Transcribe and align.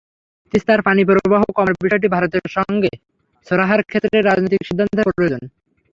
তিস্তার 0.53 0.79
পানিপ্রবাহ 0.81 1.43
কমার 1.57 1.75
বিষয়টি 1.83 2.07
ভারতের 2.07 2.45
সঙ্গে 2.57 2.91
সুরাহার 3.47 3.81
ক্ষেত্রে 3.83 4.17
রাজনৈতিক 4.21 4.61
সিদ্ধান্তের 4.67 5.07
প্রয়োজন। 5.09 5.41